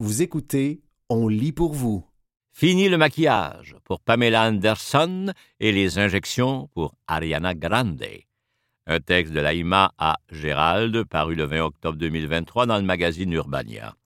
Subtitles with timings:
[0.00, 2.06] Vous écoutez On lit pour vous.
[2.52, 8.04] Fini le maquillage pour Pamela Anderson et les injections pour Ariana Grande.
[8.86, 13.96] Un texte de Laïma à Gérald, paru le 20 octobre 2023 dans le magazine Urbania.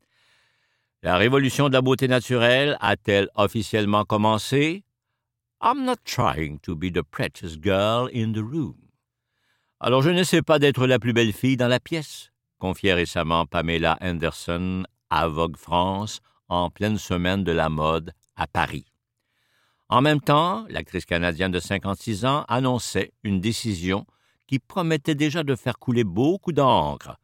[1.02, 4.84] La révolution de la beauté naturelle a-t-elle officiellement commencé?
[5.62, 8.76] I'm not trying to be the prettiest girl in the room.
[9.78, 13.98] Alors je n'essaie pas d'être la plus belle fille dans la pièce, confiait récemment Pamela
[14.00, 18.86] Anderson à Vogue France en pleine semaine de la mode à Paris.
[19.90, 24.06] En même temps, l'actrice canadienne de 56 ans annonçait une décision
[24.46, 27.18] qui promettait déjà de faire couler beaucoup d'encre,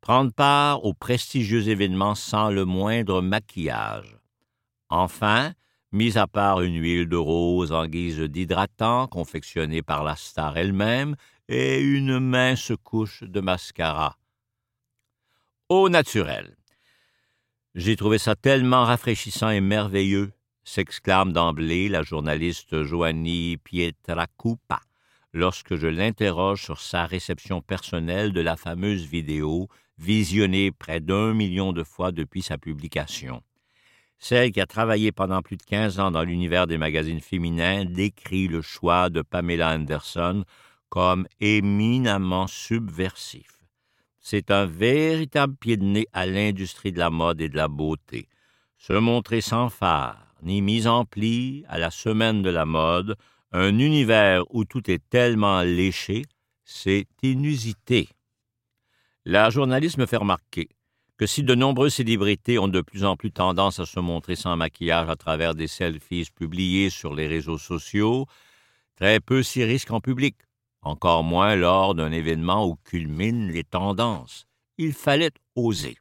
[0.00, 4.16] prendre part au prestigieux événement sans le moindre maquillage.
[4.88, 5.54] Enfin,
[5.90, 11.16] mis à part une huile de rose en guise d'hydratant confectionnée par la star elle-même
[11.48, 14.16] et une mince couche de mascara.
[15.68, 16.56] Au naturel.
[17.74, 20.30] J'ai trouvé ça tellement rafraîchissant et merveilleux,
[20.62, 24.78] s'exclame d'emblée la journaliste Joanny Pietracupa
[25.32, 29.66] lorsque je l'interroge sur sa réception personnelle de la fameuse vidéo
[29.98, 33.42] visionnée près d'un million de fois depuis sa publication.
[34.20, 38.46] Celle qui a travaillé pendant plus de 15 ans dans l'univers des magazines féminins décrit
[38.46, 40.44] le choix de Pamela Anderson
[40.90, 43.53] comme éminemment subversif.
[44.26, 48.26] C'est un véritable pied de nez à l'industrie de la mode et de la beauté.
[48.78, 53.16] Se montrer sans phare, ni mise en pli à la semaine de la mode,
[53.52, 56.24] un univers où tout est tellement léché,
[56.64, 58.08] c'est inusité.
[59.26, 60.70] La journaliste me fait remarquer
[61.18, 64.56] que si de nombreuses célébrités ont de plus en plus tendance à se montrer sans
[64.56, 68.24] maquillage à travers des selfies publiés sur les réseaux sociaux,
[68.96, 70.36] très peu s'y risquent en public,
[70.84, 74.46] encore moins lors d'un événement où culminent les tendances.
[74.78, 75.96] Il fallait oser.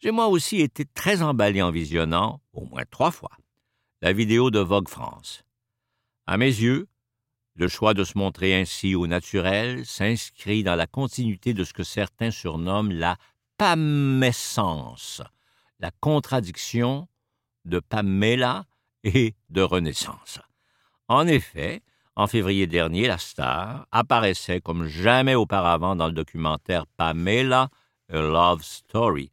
[0.00, 3.32] J'ai moi aussi été très emballé en visionnant, au moins trois fois,
[4.00, 5.42] la vidéo de Vogue France.
[6.26, 6.86] À mes yeux,
[7.54, 11.82] le choix de se montrer ainsi au naturel s'inscrit dans la continuité de ce que
[11.82, 13.16] certains surnomment la
[13.56, 15.20] pamescence,
[15.80, 17.08] la contradiction
[17.64, 18.66] de Pamela
[19.02, 20.38] et de Renaissance.
[21.08, 21.82] En effet,
[22.18, 27.68] en février dernier, la star apparaissait comme jamais auparavant dans le documentaire Pamela,
[28.12, 29.30] A Love Story.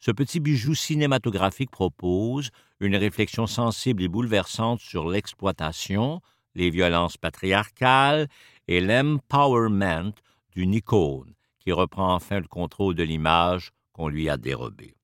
[0.00, 2.48] Ce petit bijou cinématographique propose
[2.80, 6.22] une réflexion sensible et bouleversante sur l'exploitation,
[6.54, 8.28] les violences patriarcales
[8.68, 10.14] et l'empowerment
[10.52, 14.96] d'une icône qui reprend enfin le contrôle de l'image qu'on lui a dérobée.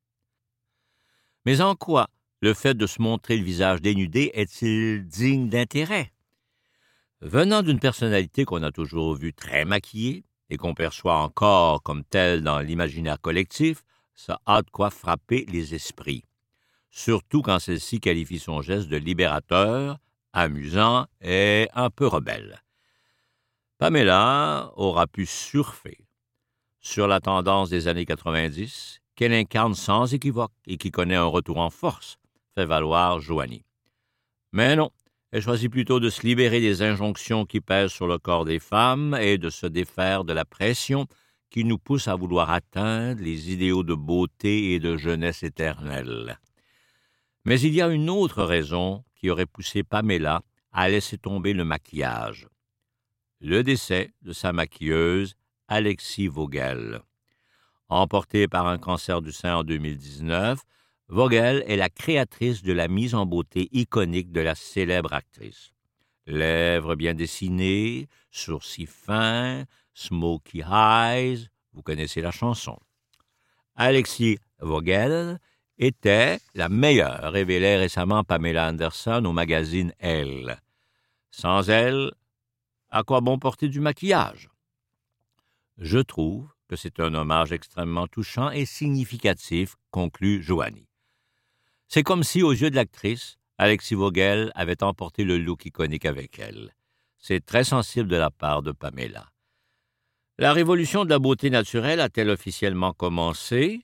[1.44, 2.08] Mais en quoi
[2.40, 6.12] le fait de se montrer le visage dénudé est-il digne d'intérêt?
[7.20, 12.42] Venant d'une personnalité qu'on a toujours vue très maquillée et qu'on perçoit encore comme telle
[12.42, 13.82] dans l'imaginaire collectif,
[14.14, 16.24] ça a de quoi frapper les esprits
[16.90, 19.98] surtout quand celle-ci qualifie son geste de libérateur,
[20.32, 22.62] amusant et un peu rebelle.
[23.78, 25.98] Pamela aura pu surfer
[26.80, 31.58] sur la tendance des années 90 qu'elle incarne sans équivoque et qui connaît un retour
[31.58, 32.18] en force,
[32.54, 33.64] fait valoir Joanie.
[34.52, 34.90] Mais non,
[35.32, 39.16] elle choisit plutôt de se libérer des injonctions qui pèsent sur le corps des femmes
[39.20, 41.06] et de se défaire de la pression
[41.50, 46.38] qui nous pousse à vouloir atteindre les idéaux de beauté et de jeunesse éternelle.
[47.44, 50.42] Mais il y a une autre raison qui aurait poussé Pamela
[50.72, 52.48] à laisser tomber le maquillage.
[53.40, 55.34] Le décès de sa maquilleuse,
[55.68, 57.00] Alexis Vogel.
[57.88, 60.60] Emportée par un cancer du sein en 2019,
[61.10, 65.72] Vogel est la créatrice de la mise en beauté iconique de la célèbre actrice.
[66.26, 72.78] Lèvres bien dessinées, sourcils fins, smoky eyes, vous connaissez la chanson.
[73.74, 75.40] Alexis Vogel
[75.78, 80.60] était la meilleure, révélait récemment Pamela Anderson au magazine Elle.
[81.32, 82.12] Sans elle,
[82.88, 84.48] à quoi bon porter du maquillage?
[85.76, 90.89] Je trouve que c'est un hommage extrêmement touchant et significatif, conclut Joanie.
[91.92, 96.38] C'est comme si, aux yeux de l'actrice, Alexis Vogel avait emporté le look iconique avec
[96.38, 96.72] elle.
[97.18, 99.28] C'est très sensible de la part de Pamela.
[100.38, 103.80] La révolution de la beauté naturelle a-t-elle officiellement commencé?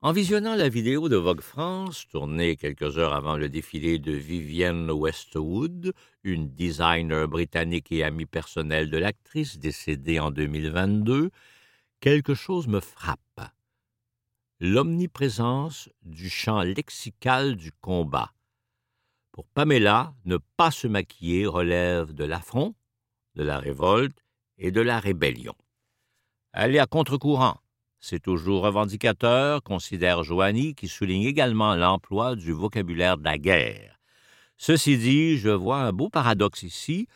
[0.00, 4.90] En visionnant la vidéo de Vogue France, tournée quelques heures avant le défilé de Vivienne
[4.90, 5.92] Westwood,
[6.24, 11.28] une designer britannique et amie personnelle de l'actrice décédée en 2022,
[12.00, 13.18] quelque chose me frappe.
[14.60, 18.32] L'omniprésence du champ lexical du combat.
[19.32, 22.74] Pour Pamela, ne pas se maquiller relève de l'affront,
[23.34, 24.24] de la révolte
[24.58, 25.54] et de la rébellion.
[26.54, 27.58] Est à contre-courant
[28.00, 34.00] c'est toujours revendicateur, considère Joanie, qui souligne également l'emploi du vocabulaire de la guerre.
[34.56, 37.08] Ceci dit, je vois un beau paradoxe ici,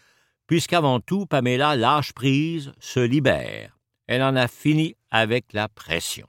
[0.47, 3.79] puisqu'avant tout, Pamela lâche prise, se libère.
[4.07, 6.29] Elle en a fini avec la pression.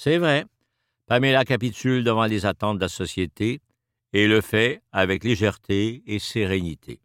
[0.00, 0.44] C'est vrai,
[1.06, 3.60] Pamela capitule devant les attentes de la société
[4.12, 7.00] et le fait avec légèreté et sérénité.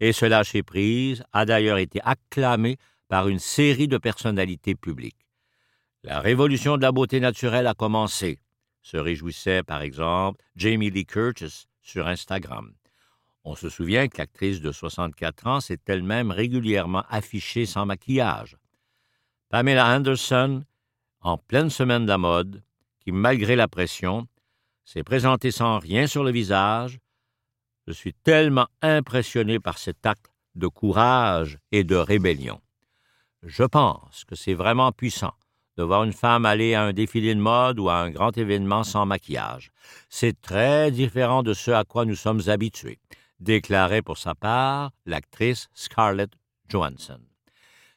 [0.00, 2.76] Et ce lâcher-prise a d'ailleurs été acclamé
[3.06, 5.28] par une série de personnalités publiques.
[6.02, 8.40] La révolution de la beauté naturelle a commencé,
[8.82, 12.74] se réjouissait par exemple Jamie Lee Curtis sur Instagram.
[13.44, 18.56] On se souvient que l'actrice de 64 ans s'est elle-même régulièrement affichée sans maquillage.
[19.50, 20.64] Pamela Anderson,
[21.24, 22.62] en pleine semaine de la mode,
[23.00, 24.28] qui, malgré la pression,
[24.84, 26.98] s'est présentée sans rien sur le visage,
[27.86, 32.60] je suis tellement impressionné par cet acte de courage et de rébellion.
[33.42, 35.34] Je pense que c'est vraiment puissant
[35.76, 38.84] de voir une femme aller à un défilé de mode ou à un grand événement
[38.84, 39.70] sans maquillage.
[40.08, 43.00] C'est très différent de ce à quoi nous sommes habitués,
[43.40, 46.30] déclarait pour sa part l'actrice Scarlett
[46.68, 47.20] Johansson.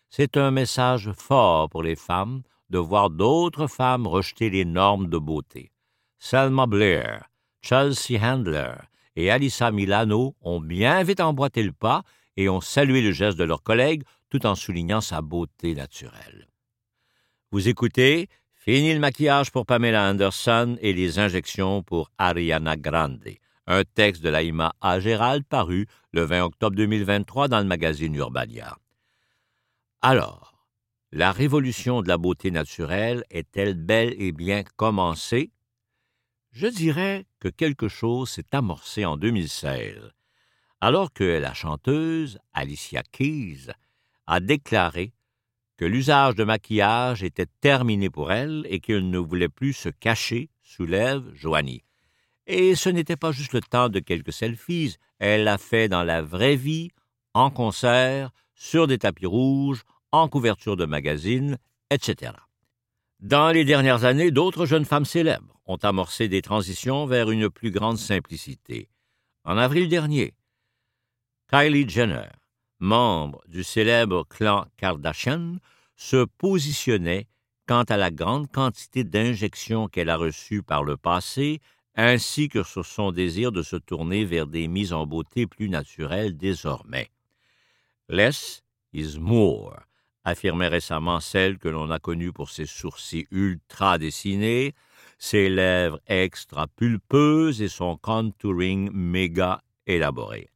[0.09, 5.18] C'est un message fort pour les femmes de voir d'autres femmes rejeter les normes de
[5.18, 5.72] beauté.
[6.19, 7.30] Selma Blair,
[7.62, 8.74] Chelsea Handler
[9.16, 12.04] et Alissa Milano ont bien vite emboîté le pas
[12.36, 16.48] et ont salué le geste de leurs collègues tout en soulignant sa beauté naturelle.
[17.52, 23.24] Vous écoutez Fini le maquillage pour Pamela Anderson et les injections pour Ariana Grande,
[23.66, 25.00] un texte de Laïma A.
[25.00, 28.78] Gérald paru le 20 octobre 2023 dans le magazine Urbania.
[30.02, 30.56] Alors,
[31.12, 35.51] la révolution de la beauté naturelle est-elle bel et bien commencée?
[36.51, 40.12] Je dirais que quelque chose s'est amorcé en 2016,
[40.81, 43.68] alors que la chanteuse Alicia Keys
[44.25, 45.13] a déclaré
[45.77, 50.50] que l'usage de maquillage était terminé pour elle et qu'elle ne voulait plus se cacher,
[50.62, 51.83] soulève Joanie.
[52.48, 56.21] Et ce n'était pas juste le temps de quelques selfies, elle l'a fait dans la
[56.21, 56.89] vraie vie,
[57.33, 61.57] en concert, sur des tapis rouges, en couverture de magazines,
[61.89, 62.33] etc.
[63.19, 67.71] Dans les dernières années, d'autres jeunes femmes célèbres ont amorcé des transitions vers une plus
[67.71, 68.89] grande simplicité.
[69.44, 70.33] En avril dernier,
[71.50, 72.30] Kylie Jenner,
[72.80, 75.57] membre du célèbre clan Kardashian,
[75.95, 77.27] se positionnait
[77.68, 81.60] quant à la grande quantité d'injections qu'elle a reçues par le passé,
[81.95, 86.38] ainsi que sur son désir de se tourner vers des mises en beauté plus naturelles
[86.38, 87.10] désormais.
[88.10, 88.62] Less
[88.94, 89.87] is more,
[90.27, 94.74] affirmait récemment celle que l'on a connue pour ses sourcils ultra dessinés,
[95.18, 100.50] ses lèvres extra pulpeuses et son contouring méga élaboré.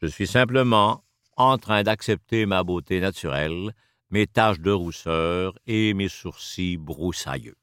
[0.00, 1.02] Je suis simplement
[1.36, 3.74] en train d'accepter ma beauté naturelle,
[4.10, 7.56] mes taches de rousseur et mes sourcils broussailleux.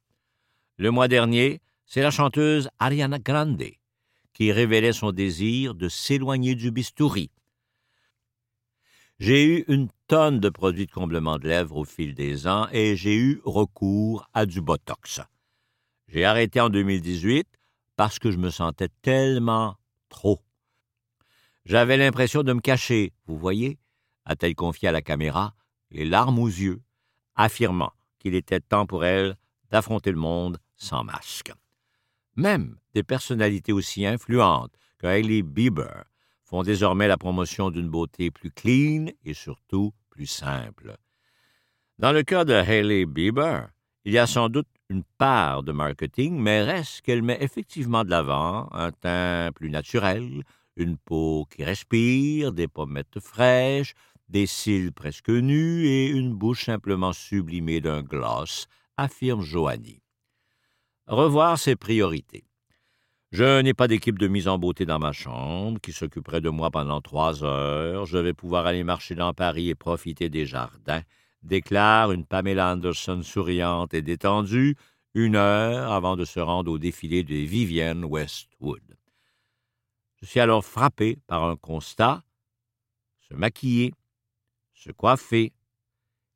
[0.78, 3.64] Le mois dernier, c'est la chanteuse Ariana Grande
[4.34, 7.32] qui révélait son désir de s'éloigner du bistouri.
[9.20, 13.16] J'ai eu une de produits de comblement de lèvres au fil des ans et j'ai
[13.16, 15.22] eu recours à du Botox.
[16.08, 17.48] J'ai arrêté en 2018
[17.96, 19.76] parce que je me sentais tellement
[20.10, 20.40] trop.
[21.64, 23.78] J'avais l'impression de me cacher, vous voyez,
[24.26, 25.54] a-t-elle confié à la caméra,
[25.92, 26.82] les larmes aux yeux,
[27.36, 29.38] affirmant qu'il était temps pour elle
[29.70, 31.54] d'affronter le monde sans masque.
[32.36, 36.06] Même des personnalités aussi influentes que Hailey Bieber
[36.46, 39.94] font désormais la promotion d'une beauté plus clean et surtout
[40.28, 40.96] simple.
[41.98, 43.70] Dans le cas de Hailey Bieber,
[44.06, 48.10] il y a sans doute une part de marketing, mais reste qu'elle met effectivement de
[48.10, 50.44] l'avant un teint plus naturel,
[50.76, 53.94] une peau qui respire, des pommettes fraîches,
[54.30, 60.02] des cils presque nus et une bouche simplement sublimée d'un gloss, affirme Joanie.
[61.08, 62.49] Revoir ses priorités.
[63.32, 66.72] Je n'ai pas d'équipe de mise en beauté dans ma chambre qui s'occuperait de moi
[66.72, 68.08] pendant trois heures.
[68.08, 71.04] Je vais pouvoir aller marcher dans Paris et profiter des jardins,
[71.44, 74.76] déclare une Pamela Anderson souriante et détendue,
[75.14, 78.98] une heure avant de se rendre au défilé de Vivienne Westwood.
[80.22, 82.24] Je suis alors frappé par un constat.
[83.30, 83.94] Se maquiller,
[84.74, 85.54] se coiffer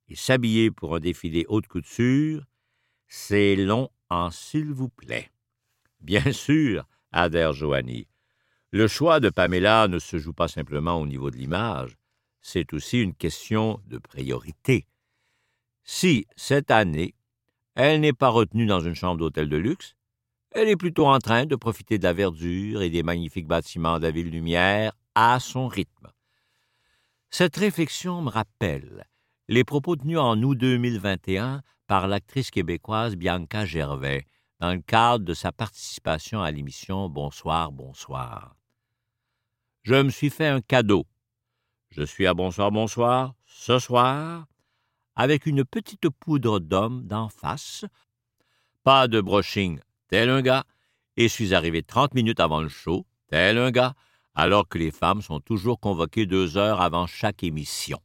[0.10, 2.46] et s'habiller pour un défilé haute couture,
[3.08, 5.33] c'est long en s'il vous plaît.
[6.04, 8.08] Bien sûr, adhère Joanie.
[8.72, 11.96] Le choix de Pamela ne se joue pas simplement au niveau de l'image,
[12.42, 14.86] c'est aussi une question de priorité.
[15.84, 17.16] Si, cette année,
[17.76, 19.96] elle n'est pas retenue dans une chambre d'hôtel de luxe,
[20.52, 24.04] elle est plutôt en train de profiter de la verdure et des magnifiques bâtiments de
[24.04, 26.12] la ville lumière à son rythme.
[27.30, 29.06] Cette réflexion me rappelle
[29.48, 34.26] les propos tenus en août 2021 par par l'actrice québécoise Bianca Gervais
[34.64, 38.56] dans le cadre de sa participation à l'émission Bonsoir, bonsoir.
[39.82, 41.06] Je me suis fait un cadeau.
[41.90, 44.46] Je suis à Bonsoir, bonsoir ce soir
[45.18, 47.84] avec une petite poudre d'homme d'en face,
[48.84, 50.64] pas de brushing tel un gars,
[51.18, 53.96] et suis arrivé trente minutes avant le show, tel un gars,
[54.34, 58.00] alors que les femmes sont toujours convoquées deux heures avant chaque émission.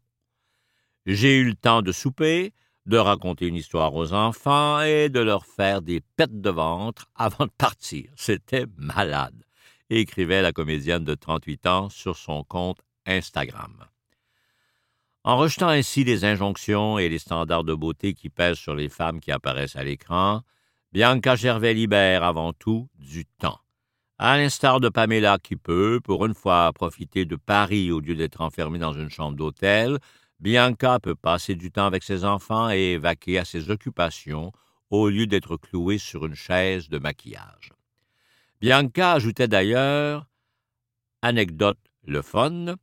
[1.07, 2.53] J'ai eu le temps de souper,
[2.89, 7.45] de raconter une histoire aux enfants et de leur faire des pètes de ventre avant
[7.45, 8.11] de partir.
[8.17, 9.45] C'était malade,
[9.91, 13.85] écrivait la comédienne de 38 ans sur son compte Instagram.
[15.23, 19.21] En rejetant ainsi les injonctions et les standards de beauté qui pèsent sur les femmes
[19.21, 20.41] qui apparaissent à l'écran,
[20.93, 23.61] Bianca Gervais libère avant tout du temps.
[24.17, 28.41] À l'instar de Pamela qui peut, pour une fois, profiter de Paris au lieu d'être
[28.41, 29.99] enfermée dans une chambre d'hôtel,
[30.41, 34.53] Bianca peut passer du temps avec ses enfants et vaquer à ses occupations
[34.91, 37.73] au lieu d'être clouée sur une chaise de maquillage.
[38.61, 40.27] Bianca ajoutait d'ailleurs
[41.23, 42.77] Anecdote le fun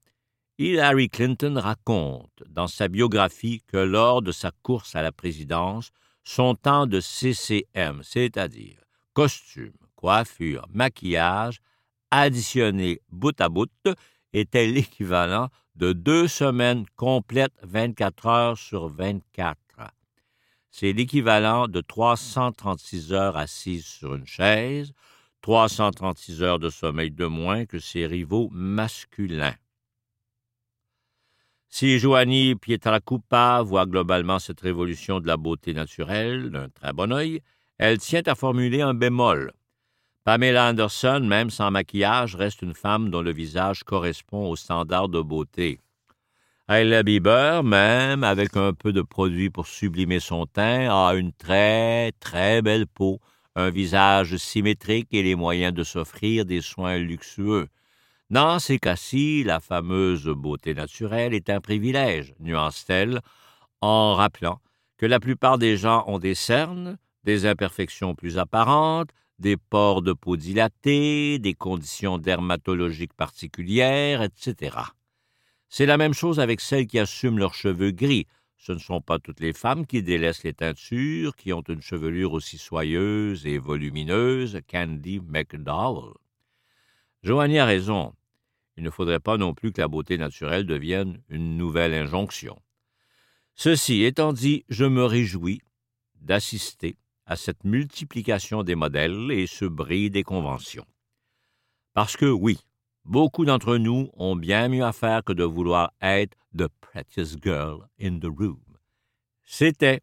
[0.58, 5.92] Hillary Clinton raconte dans sa biographie que lors de sa course à la présidence,
[6.24, 8.80] son temps de CCM, c'est-à-dire
[9.14, 11.60] costume, coiffure, maquillage,
[12.10, 13.70] additionné bout à bout,
[14.32, 19.58] était l'équivalent de deux semaines complètes 24 heures sur 24.
[20.72, 24.92] C'est l'équivalent de 336 heures assises sur une chaise,
[25.42, 29.56] 336 heures de sommeil de moins que ses rivaux masculins.
[31.70, 37.42] Si Joanie Pietracupa voit globalement cette révolution de la beauté naturelle d'un très bon œil,
[37.78, 39.52] elle tient à formuler un bémol.
[40.26, 45.22] Pamela Anderson, même sans maquillage, reste une femme dont le visage correspond aux standards de
[45.22, 45.80] beauté.
[46.68, 52.12] Hailey Bieber, même avec un peu de produit pour sublimer son teint, a une très,
[52.14, 53.20] très belle peau,
[53.56, 57.68] un visage symétrique et les moyens de s'offrir des soins luxueux.
[58.32, 63.22] Dans ces cas-ci, la fameuse beauté naturelle est un privilège, nuance-t-elle,
[63.82, 64.60] en rappelant
[64.98, 70.14] que la plupart des gens ont des cernes, des imperfections plus apparentes, des pores de
[70.14, 74.78] peau dilatés, des conditions dermatologiques particulières, etc.
[75.70, 78.28] C'est la même chose avec celles qui assument leurs cheveux gris.
[78.58, 82.34] Ce ne sont pas toutes les femmes qui délaissent les teintures, qui ont une chevelure
[82.34, 86.14] aussi soyeuse et volumineuse qu'Andy McDowell.
[87.22, 88.14] Joanie a raison.
[88.78, 92.60] Il ne faudrait pas non plus que la beauté naturelle devienne une nouvelle injonction.
[93.56, 95.62] Ceci étant dit, je me réjouis
[96.22, 100.86] d'assister à cette multiplication des modèles et ce bris des conventions.
[101.94, 102.60] Parce que oui,
[103.04, 107.88] beaucoup d'entre nous ont bien mieux à faire que de vouloir être the prettiest girl
[108.02, 108.60] in the room.
[109.44, 110.02] C'était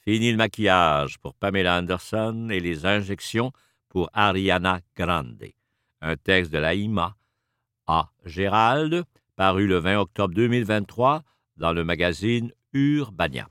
[0.00, 3.52] fini le maquillage pour Pamela Anderson et les injections
[3.88, 5.54] pour Ariana Grande
[6.04, 7.16] un texte de l'AIMA
[7.86, 8.10] A.
[8.24, 9.04] Gérald,
[9.36, 11.22] paru le 20 octobre 2023
[11.56, 13.48] dans le magazine Urbania.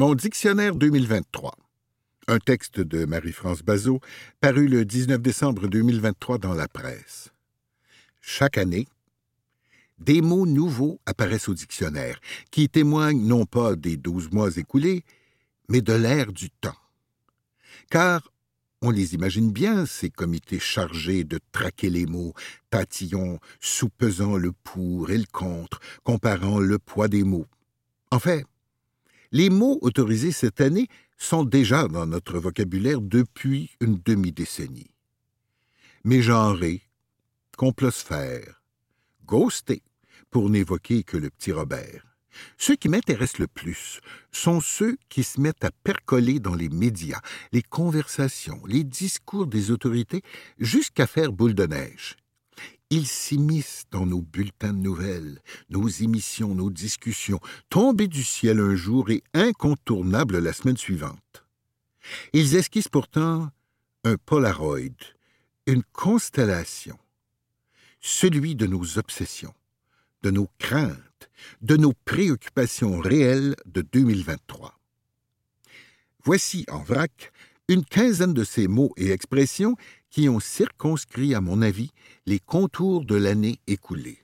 [0.00, 1.54] Mon dictionnaire 2023.
[2.26, 4.00] Un texte de Marie-France Bazot,
[4.40, 7.34] paru le 19 décembre 2023 dans la presse.
[8.22, 8.88] Chaque année,
[9.98, 12.18] des mots nouveaux apparaissent au dictionnaire,
[12.50, 15.04] qui témoignent non pas des douze mois écoulés,
[15.68, 16.80] mais de l'ère du temps.
[17.90, 18.32] Car
[18.80, 22.32] on les imagine bien, ces comités chargés de traquer les mots,
[22.70, 27.46] tatillons, soupesant le pour et le contre, comparant le poids des mots.
[28.10, 28.46] En fait,
[29.32, 34.90] les mots autorisés cette année sont déjà dans notre vocabulaire depuis une demi-décennie.
[36.04, 36.82] Mégenré,
[37.56, 38.62] complosphère,
[39.26, 39.82] ghosté,
[40.30, 42.06] pour n'évoquer que le petit Robert.
[42.56, 47.20] Ceux qui m'intéressent le plus sont ceux qui se mettent à percoler dans les médias,
[47.52, 50.22] les conversations, les discours des autorités,
[50.58, 52.16] jusqu'à faire boule de neige.
[52.90, 58.74] Ils s'immiscent dans nos bulletins de nouvelles, nos émissions, nos discussions, tombés du ciel un
[58.74, 61.44] jour et incontournables la semaine suivante.
[62.32, 63.50] Ils esquissent pourtant
[64.04, 65.14] un Polaroid,
[65.66, 66.98] une constellation,
[68.00, 69.54] celui de nos obsessions
[70.22, 71.30] de nos craintes,
[71.62, 74.78] de nos préoccupations réelles de 2023.
[76.24, 77.32] Voici en vrac
[77.68, 79.76] une quinzaine de ces mots et expressions
[80.10, 81.90] qui ont circonscrit, à mon avis,
[82.26, 84.18] les contours de l'année écoulée.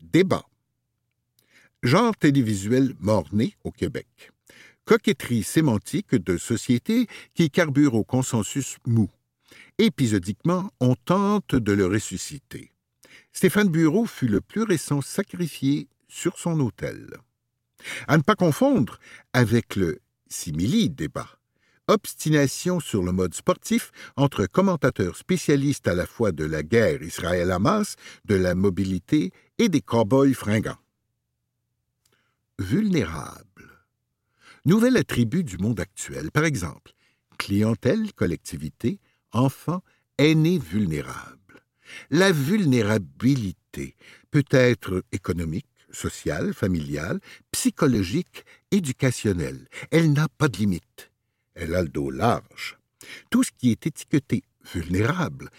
[0.00, 0.44] Débat.
[1.82, 4.32] Genre télévisuel mort-né au Québec.
[4.84, 9.10] Coquetterie sémantique de société qui carbure au consensus mou.
[9.78, 12.72] Épisodiquement, on tente de le ressusciter
[13.32, 17.08] Stéphane Bureau fut le plus récent sacrifié sur son autel.
[18.08, 18.98] À ne pas confondre
[19.32, 21.37] avec le simili-débat,
[21.88, 27.96] obstination sur le mode sportif entre commentateurs spécialistes à la fois de la guerre Israël-Hamas,
[28.24, 30.78] de la mobilité et des cow-boys fringants.
[32.58, 33.44] Vulnérable.
[34.64, 36.92] Nouvel attribut du monde actuel, par exemple,
[37.38, 39.00] clientèle, collectivité,
[39.32, 39.82] enfants,
[40.18, 41.62] aînés vulnérables.
[42.10, 43.96] La vulnérabilité
[44.30, 47.20] peut être économique, sociale, familiale,
[47.52, 49.68] psychologique, éducationnelle.
[49.90, 51.07] Elle n'a pas de limite.
[51.60, 52.78] Elle a le dos large.
[53.30, 55.50] Tout ce qui est étiqueté vulnérable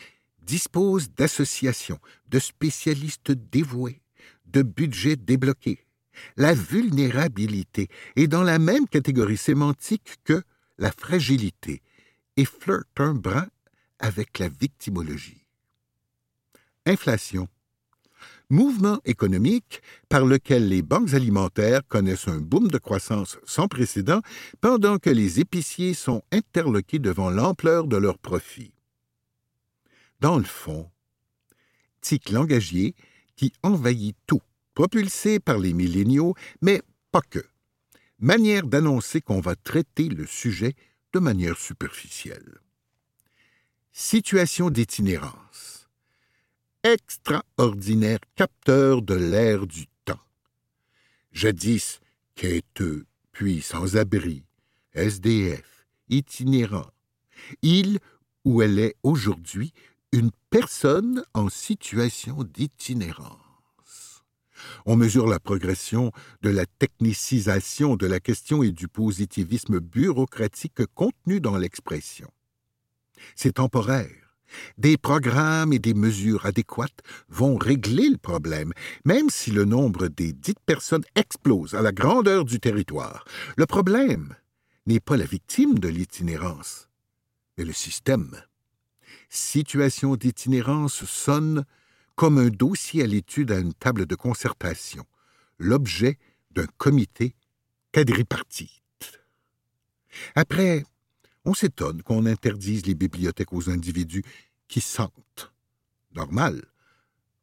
[0.41, 4.01] dispose d'associations, de spécialistes dévoués,
[4.45, 5.85] de budgets débloqués.
[6.37, 10.41] La vulnérabilité est dans la même catégorie sémantique que
[10.77, 11.81] la fragilité
[12.37, 13.47] et flirte un brin
[13.99, 15.45] avec la victimologie.
[16.85, 17.49] Inflation.
[18.51, 24.21] Mouvement économique par lequel les banques alimentaires connaissent un boom de croissance sans précédent
[24.59, 28.73] pendant que les épiciers sont interloqués devant l'ampleur de leurs profits.
[30.19, 30.89] Dans le fond,
[32.01, 32.95] tic langagier
[33.35, 34.41] qui envahit tout,
[34.73, 37.45] propulsé par les milléniaux, mais pas que.
[38.17, 40.73] Manière d'annoncer qu'on va traiter le sujet
[41.13, 42.59] de manière superficielle.
[43.91, 45.78] Situation d'itinérance.
[46.83, 50.21] Extraordinaire capteur de l'air du temps.
[51.33, 51.99] Jadis
[52.35, 54.45] quêteux, puis sans abri,
[54.93, 56.89] SDF, itinérant.
[57.61, 57.99] Il
[58.45, 59.73] où elle est aujourd'hui
[60.13, 64.23] une personne en situation d'itinérance.
[64.85, 71.41] On mesure la progression de la technicisation de la question et du positivisme bureaucratique contenu
[71.41, 72.31] dans l'expression.
[73.35, 74.28] C'est temporaire.
[74.77, 78.73] Des programmes et des mesures adéquates vont régler le problème,
[79.05, 83.25] même si le nombre des dites personnes explose à la grandeur du territoire.
[83.57, 84.35] Le problème
[84.85, 86.89] n'est pas la victime de l'itinérance,
[87.57, 88.41] mais le système
[89.29, 91.65] situation d'itinérance sonne
[92.15, 95.05] comme un dossier à l'étude à une table de concertation,
[95.57, 96.17] l'objet
[96.51, 97.35] d'un comité
[97.93, 98.71] quadripartite.
[100.35, 100.83] Après,
[101.45, 104.23] on s'étonne qu'on interdise les bibliothèques aux individus
[104.69, 105.51] qui sentent.
[106.15, 106.63] Normal.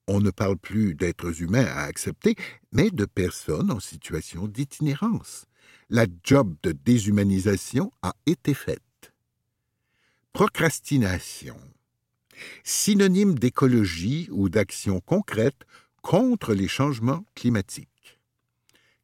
[0.06, 2.36] On ne parle plus d'êtres humains à accepter,
[2.72, 5.44] mais de personnes en situation d'itinérance.
[5.90, 8.80] La job de déshumanisation a été faite.
[10.32, 11.56] Procrastination
[12.64, 15.66] synonyme d'écologie ou d'action concrète
[16.02, 18.20] contre les changements climatiques.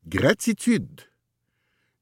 [0.07, 1.03] Gratitude.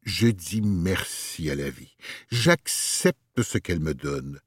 [0.03, 1.97] Je dis merci à la vie.
[2.31, 4.41] J'accepte ce qu'elle me donne.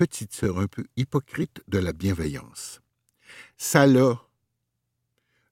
[0.00, 2.80] Petite sœur un peu hypocrite de la bienveillance.
[3.58, 3.86] Ça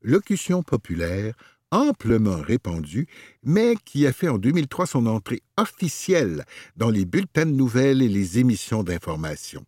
[0.00, 1.34] Locution populaire
[1.70, 3.08] amplement répandue,
[3.42, 6.46] mais qui a fait en 2003 son entrée officielle
[6.78, 9.66] dans les bulletins de nouvelles et les émissions d'information.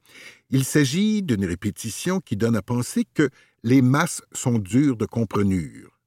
[0.48, 3.28] Il s'agit d'une répétition qui donne à penser que
[3.62, 6.00] les masses sont dures de comprenure.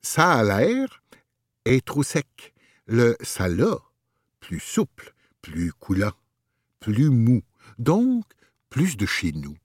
[0.00, 1.02] Ça a l'air
[1.66, 2.54] est trop sec,
[2.86, 3.76] le ça l'a
[4.40, 6.14] plus souple, plus coulant,
[6.80, 7.42] plus mou,
[7.78, 8.24] donc
[8.70, 9.56] plus de chez nous.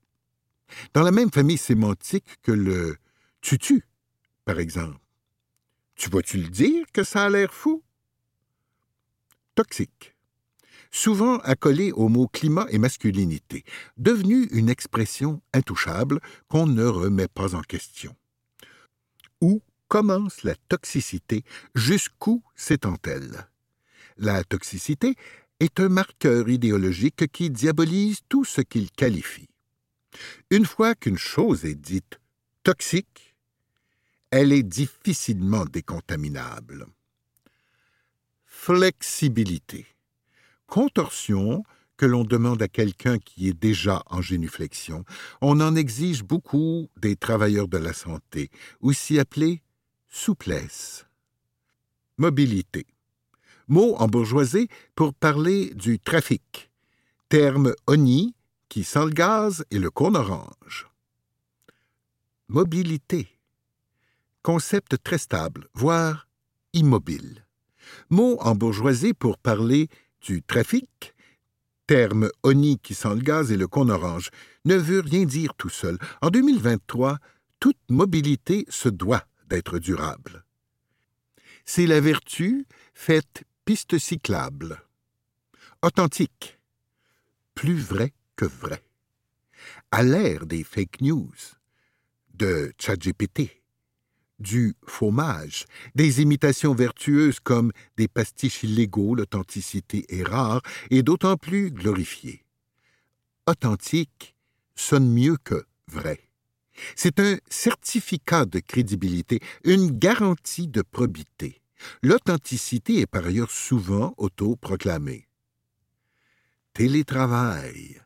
[0.94, 2.96] Dans la même famille sémantique que le
[3.40, 3.84] tutu,
[4.44, 4.98] par exemple.
[5.94, 7.82] Tu vas-tu le dire que ça a l'air fou?
[9.54, 10.16] Toxique.
[10.90, 13.64] Souvent accolé au mot climat et masculinité,
[13.96, 18.16] devenu une expression intouchable qu'on ne remet pas en question.
[19.40, 21.44] Où commence la toxicité?
[21.74, 23.48] Jusqu'où s'étend-elle?
[24.16, 25.16] La toxicité
[25.60, 29.48] est un marqueur idéologique qui diabolise tout ce qu'il qualifie.
[30.50, 32.20] Une fois qu'une chose est dite
[32.62, 33.34] toxique,
[34.30, 36.86] elle est difficilement décontaminable.
[38.46, 39.86] Flexibilité.
[40.66, 41.62] Contorsion
[41.96, 45.04] que l'on demande à quelqu'un qui est déjà en génuflexion.
[45.40, 49.62] On en exige beaucoup des travailleurs de la santé, aussi appelés
[50.08, 51.06] souplesse.
[52.18, 52.86] Mobilité.
[53.68, 56.70] Mot en bourgeoisie pour parler du trafic.
[57.28, 58.34] Terme oni
[58.68, 60.88] qui sent le gaz et le cône orange.
[62.48, 63.34] Mobilité
[64.44, 66.28] concept très stable, voire
[66.74, 67.46] immobile.
[68.10, 69.88] Mot en bourgeoisie pour parler
[70.20, 71.14] du trafic,
[71.86, 74.30] terme oni qui sent le gaz et le con orange,
[74.66, 75.98] ne veut rien dire tout seul.
[76.20, 77.18] En 2023,
[77.58, 80.44] toute mobilité se doit d'être durable.
[81.64, 84.82] C'est la vertu faite piste cyclable.
[85.82, 86.58] Authentique.
[87.54, 88.82] Plus vrai que vrai.
[89.90, 91.32] À l'ère des fake news,
[92.34, 93.62] de ChatGPT,
[94.38, 101.70] du fromage, des imitations vertueuses comme des pastiches illégaux, l'authenticité est rare et d'autant plus
[101.70, 102.44] glorifiée.
[103.46, 104.36] Authentique
[104.74, 106.20] sonne mieux que vrai.
[106.96, 111.62] C'est un certificat de crédibilité, une garantie de probité.
[112.02, 115.28] L'authenticité est par ailleurs souvent autoproclamée.
[116.72, 118.00] Télétravail.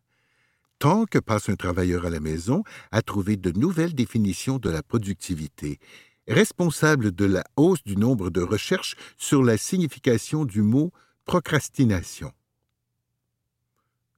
[0.78, 2.62] Tant que passe un travailleur à la maison
[2.92, 5.80] à trouver de nouvelles définitions de la productivité,
[6.28, 10.92] responsable de la hausse du nombre de recherches sur la signification du mot
[11.24, 12.32] procrastination.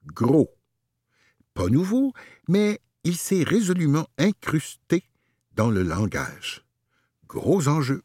[0.06, 0.50] Gros.
[1.54, 2.12] Pas nouveau,
[2.48, 5.04] mais il s'est résolument incrusté
[5.54, 6.64] dans le langage.
[7.26, 8.02] Gros enjeux,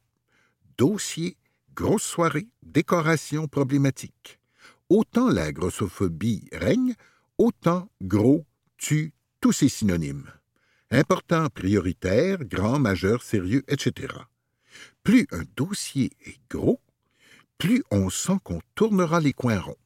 [0.77, 1.37] dossiers,
[1.75, 4.39] grosses soirées, décorations problématiques.
[4.89, 6.95] Autant la grossophobie règne,
[7.37, 8.45] autant gros
[8.77, 10.31] tue tous ses synonymes.
[10.91, 14.13] Important, prioritaire, grand, majeur, sérieux, etc.
[15.03, 16.79] Plus un dossier est gros,
[17.57, 19.77] plus on sent qu'on tournera les coins ronds.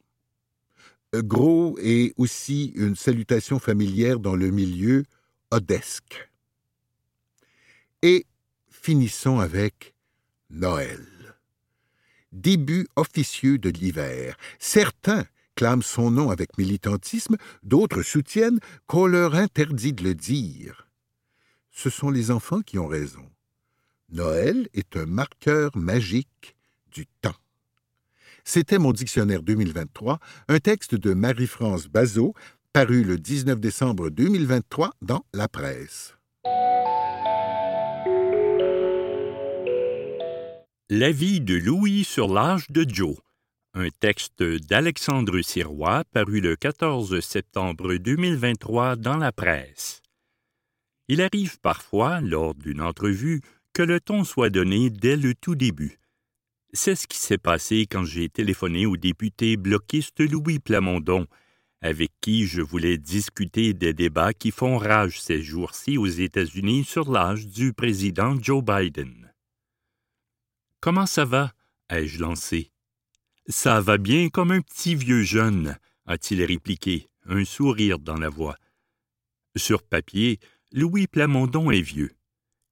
[1.12, 5.04] Gros est aussi une salutation familière dans le milieu
[5.50, 6.30] odesque.
[8.02, 8.26] Et
[8.70, 9.94] finissons avec
[10.50, 11.19] Noël.
[12.32, 14.36] Début officieux de l'hiver.
[14.58, 15.24] Certains
[15.60, 20.88] clament son nom avec militantisme, d'autres soutiennent qu'on leur interdit de le dire.
[21.70, 23.30] Ce sont les enfants qui ont raison.
[24.10, 26.56] Noël est un marqueur magique
[26.92, 27.36] du temps.
[28.44, 32.34] C'était mon dictionnaire 2023, un texte de Marie-France Bazot,
[32.72, 36.16] paru le 19 décembre 2023 dans La Presse.
[40.92, 43.14] L'avis de Louis sur l'âge de Joe.
[43.74, 50.02] Un texte d'Alexandre Sirois paru le 14 septembre 2023 dans la presse.
[51.06, 53.40] Il arrive parfois, lors d'une entrevue,
[53.72, 56.00] que le ton soit donné dès le tout début.
[56.72, 61.28] C'est ce qui s'est passé quand j'ai téléphoné au député bloquiste Louis Plamondon,
[61.82, 67.12] avec qui je voulais discuter des débats qui font rage ces jours-ci aux États-Unis sur
[67.12, 69.29] l'âge du président Joe Biden.
[70.80, 71.52] Comment ça va?
[71.90, 72.70] ai-je lancé.
[73.46, 78.56] Ça va bien comme un petit vieux jeune, a-t-il répliqué, un sourire dans la voix.
[79.56, 80.38] Sur papier,
[80.72, 82.12] Louis Plamondon est vieux.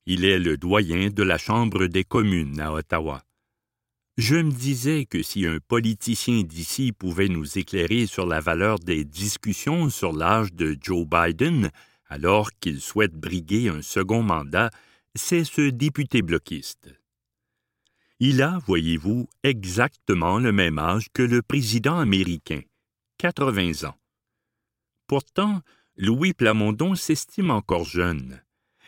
[0.07, 3.23] Il est le doyen de la Chambre des communes à Ottawa.
[4.16, 9.05] Je me disais que si un politicien d'ici pouvait nous éclairer sur la valeur des
[9.05, 11.71] discussions sur l'âge de Joe Biden,
[12.09, 14.71] alors qu'il souhaite briguer un second mandat,
[15.14, 16.97] c'est ce député bloquiste.
[18.20, 22.62] Il a, voyez-vous, exactement le même âge que le président américain,
[23.18, 23.94] 80 ans.
[25.07, 25.62] Pourtant,
[25.96, 28.42] Louis Plamondon s'estime encore jeune,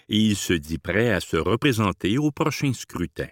[0.08, 3.28] et il se dit prêt à se représenter au prochain scrutin.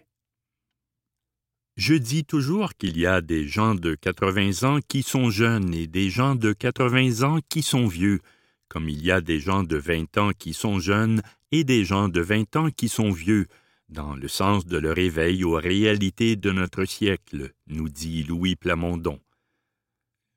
[1.77, 5.87] Je dis toujours qu'il y a des gens de 80 ans qui sont jeunes et
[5.87, 8.21] des gens de 80 ans qui sont vieux,
[8.69, 12.09] comme il y a des gens de 20 ans qui sont jeunes et des gens
[12.09, 13.47] de 20 ans qui sont vieux,
[13.89, 19.21] dans le sens de leur éveil aux réalités de notre siècle, nous dit Louis Plamondon.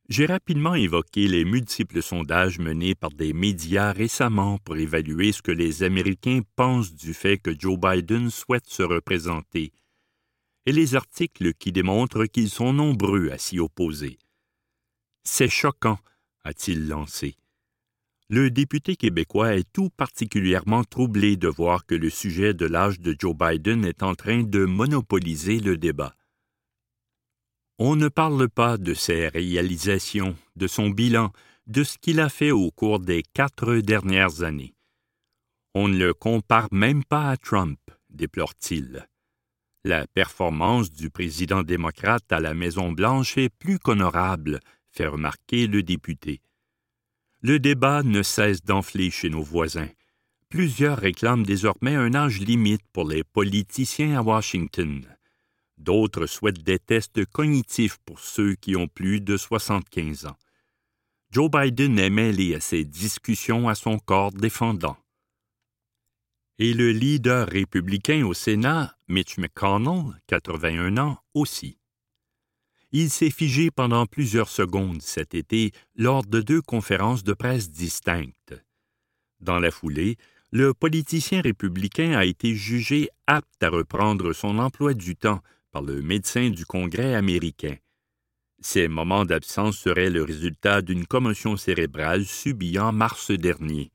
[0.09, 5.51] J'ai rapidement évoqué les multiples sondages menés par des médias récemment pour évaluer ce que
[5.51, 9.71] les Américains pensent du fait que Joe Biden souhaite se représenter
[10.65, 14.19] et les articles qui démontrent qu'ils sont nombreux à s'y opposer.
[15.23, 15.97] C'est choquant,
[16.43, 17.35] a-t-il lancé.
[18.33, 23.13] Le député québécois est tout particulièrement troublé de voir que le sujet de l'âge de
[23.19, 26.15] Joe Biden est en train de monopoliser le débat.
[27.77, 31.33] On ne parle pas de ses réalisations, de son bilan,
[31.67, 34.75] de ce qu'il a fait au cours des quatre dernières années.
[35.75, 39.09] On ne le compare même pas à Trump, déplore-t-il.
[39.83, 46.39] La performance du président démocrate à la Maison-Blanche est plus qu'honorable, fait remarquer le député.
[47.41, 49.89] Le débat ne cesse d'enfler chez nos voisins.
[50.49, 55.05] Plusieurs réclament désormais un âge limite pour les politiciens à Washington.
[55.77, 60.37] D'autres souhaitent des tests cognitifs pour ceux qui ont plus de 75 ans.
[61.31, 64.97] Joe Biden est mêlé à ces discussions à son corps défendant
[66.61, 71.79] et le leader républicain au Sénat, Mitch McConnell, 81 ans, aussi.
[72.93, 78.53] Il s'est figé pendant plusieurs secondes cet été lors de deux conférences de presse distinctes.
[79.39, 80.17] Dans la foulée,
[80.51, 86.01] le politicien républicain a été jugé apte à reprendre son emploi du temps par le
[86.01, 87.77] médecin du Congrès américain.
[88.59, 93.91] Ces moments d'absence seraient le résultat d'une commotion cérébrale subie en mars dernier.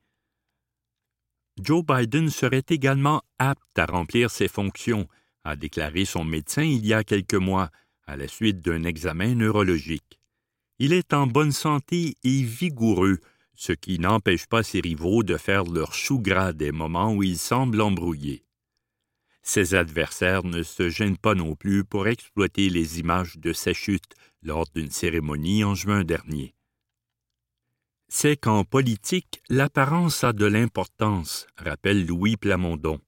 [1.61, 5.07] Joe Biden serait également apte à remplir ses fonctions,
[5.43, 7.69] a déclaré son médecin il y a quelques mois,
[8.07, 10.19] à la suite d'un examen neurologique.
[10.79, 13.19] Il est en bonne santé et vigoureux,
[13.53, 17.37] ce qui n'empêche pas ses rivaux de faire leur chou gras des moments où ils
[17.37, 18.45] semblent embrouillés.
[19.41, 24.13] Ses adversaires ne se gênent pas non plus pour exploiter les images de sa chute
[24.43, 26.53] lors d'une cérémonie en juin dernier.
[28.09, 32.99] C'est qu'en politique, l'apparence a de l'importance, rappelle Louis Plamondon.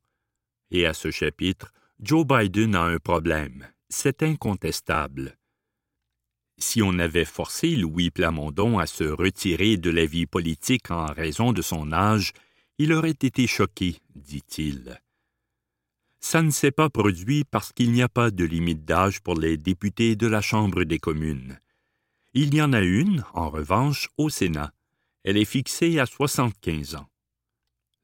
[0.72, 5.38] Et à ce chapitre, Joe Biden a un problème, c'est incontestable.
[6.58, 11.54] Si on avait forcé Louis Plamondon à se retirer de la vie politique en raison
[11.54, 12.34] de son âge,
[12.78, 15.02] il aurait été choqué, dit-il.
[16.20, 19.58] Ça ne s'est pas produit parce qu'il n'y a pas de limite d'âge pour les
[19.58, 21.60] députés de la Chambre des communes.
[22.34, 24.74] Il y en a une, en revanche, au Sénat.
[25.24, 27.08] Elle est fixée à 75 ans.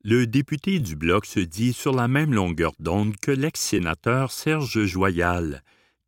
[0.04, 5.64] Le député du Bloc se dit sur la même longueur d'onde que l'ex-sénateur Serge Joyal,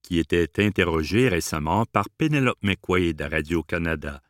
[0.08, 4.24] qui était interrogé récemment par Penelope McQuaid à Radio-Canada.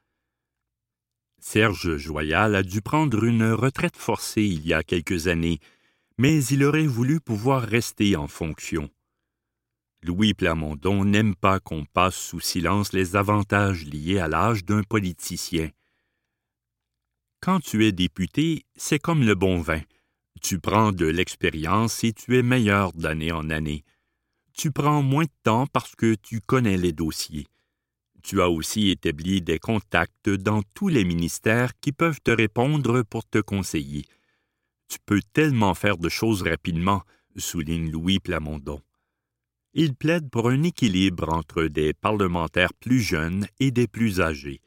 [1.39, 5.59] Serge Joyal a dû prendre une retraite forcée il y a quelques années,
[6.17, 8.89] mais il aurait voulu pouvoir rester en fonction.
[10.01, 15.69] Louis Plamondon n'aime pas qu'on passe sous silence les avantages liés à l'âge d'un politicien.
[17.39, 19.81] Quand tu es député, c'est comme le bon vin.
[20.41, 23.83] Tu prends de l'expérience et tu es meilleur d'année en année
[24.57, 27.45] tu prends moins de temps parce que tu connais les dossiers.
[28.23, 33.23] Tu as aussi établi des contacts dans tous les ministères qui peuvent te répondre pour
[33.23, 34.05] te conseiller.
[34.89, 37.03] Tu peux tellement faire de choses rapidement,
[37.37, 38.81] souligne Louis Plamondon.
[39.73, 44.59] Il plaide pour un équilibre entre des parlementaires plus jeunes et des plus âgés.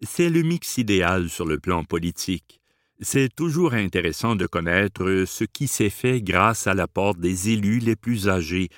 [0.00, 2.60] C'est le mix idéal sur le plan politique.
[3.00, 7.96] C'est toujours intéressant de connaître ce qui s'est fait grâce à l'apport des élus les
[7.96, 8.70] plus âgés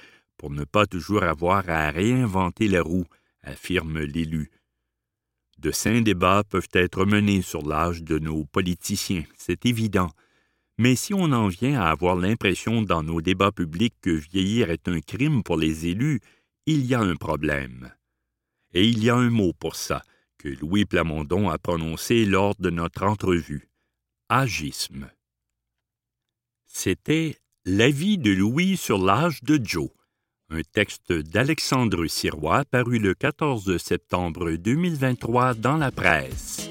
[0.45, 3.07] pour ne pas toujours avoir à réinventer la roue,
[3.45, 4.51] affirme l'élu.
[5.57, 10.11] De sains débats peuvent être menés sur l'âge de nos politiciens, c'est évident.
[10.77, 14.87] Mais si on en vient à avoir l'impression dans nos débats publics que vieillir est
[14.87, 16.21] un crime pour les élus,
[16.67, 17.95] il y a un problème.
[18.75, 20.03] Et il y a un mot pour ça,
[20.37, 23.71] que Louis Plamondon a prononcé lors de notre entrevue.
[24.29, 25.11] Agisme.
[26.67, 29.89] C'était L'avis de Louis sur l'âge de Joe
[30.51, 36.69] un texte d'Alexandre Sirois paru le 14 septembre 2023 dans la presse.